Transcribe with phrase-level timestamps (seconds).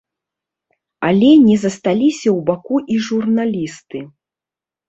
[1.09, 3.99] Але не засталіся ў баку і журналісты.